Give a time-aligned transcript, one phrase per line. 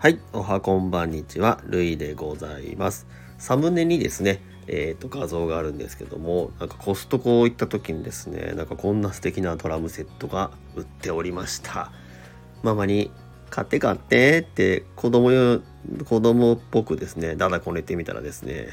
[0.00, 3.08] はい、おはこんばんにちは、るいでございます。
[3.36, 11.90] サムネにですね、えっ、ー、と画像があるんですけども、なんかコストコ行った時にですね、なんかこんな素敵なドラムセットが売っておりました。
[12.62, 13.10] ママに
[13.50, 15.62] 買って買ってって子供よ
[16.08, 18.68] 子供っぽくですね、だだこねてみたらですね、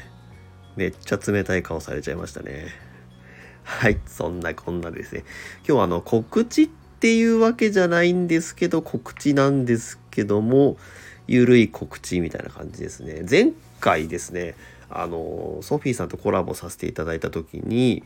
[0.76, 2.68] めっちゃ冷たい顔されちゃいましたね。
[3.64, 5.24] はい、そんなこんなですね。
[5.66, 6.68] 今日はあの告知っ
[7.00, 10.76] ていうわけじゃないんですけど、告知なんですけども、
[11.26, 13.24] ゆるい告知みたいな感じですね。
[13.28, 14.54] 前回ですね、
[14.88, 18.02] あの、ソフィーさんとコラボさせていただいた時に、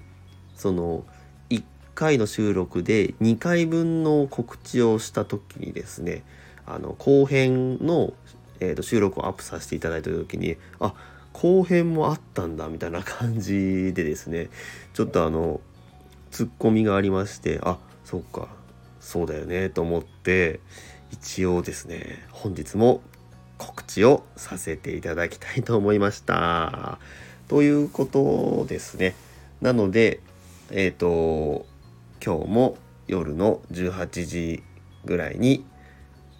[0.57, 1.05] その、
[1.51, 1.63] 1
[1.95, 6.23] 回の収録で2回分の告知をした時にですね、
[6.67, 8.13] あの、後編の、
[8.61, 10.95] えー、と収録をアップさせていただいた時に、あ、
[11.33, 14.49] 後編もあったんだみたいな感じでですね
[14.93, 15.61] ちょっとあの
[16.31, 18.49] ツッコミがありましてあそっか
[19.01, 20.61] そうだよねと思って
[21.11, 23.03] 一応ですね本日も
[23.59, 26.99] 告知をさせていただきたいと思いました。
[27.49, 29.15] ということですね。
[29.61, 30.21] なので
[30.71, 31.67] えっ、ー、と
[32.25, 34.63] 今日も夜の18時
[35.05, 35.65] ぐらいに、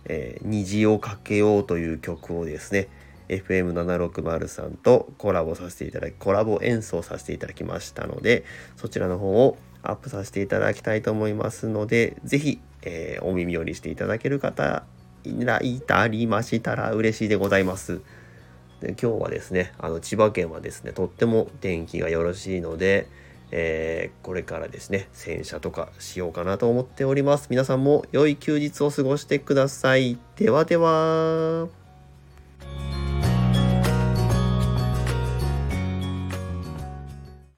[0.07, 2.89] えー、虹をかけようという曲をですね
[3.29, 8.45] FM760 さんとコラボさせていただきコラボ演奏させていただきましたので
[8.77, 14.85] そちらの方をアップさせていただきたいと思いますので是非、えー、お耳寄りしていただける方
[15.25, 18.01] いらいたりましたら嬉しいでございます。
[18.81, 23.09] で今日はですねあの千葉県はですねとっても天気がよろしいので、
[23.51, 27.49] えー、これからですね洗車とかしようかなと思っております。
[27.51, 30.19] 皆さんも良い休日を過ごしてください。
[30.37, 31.80] ではでは。